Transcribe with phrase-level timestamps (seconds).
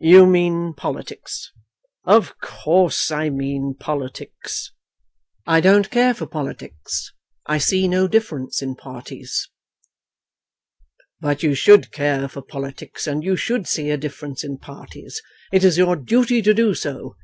[0.00, 1.52] "You mean politics?"
[2.04, 4.72] "Of course I mean politics."
[5.46, 7.12] "I don't care for politics.
[7.44, 9.50] I see no difference in parties."
[11.20, 15.20] "But you should care for politics, and you should see a difference in parties.
[15.52, 17.16] It is your duty to do so.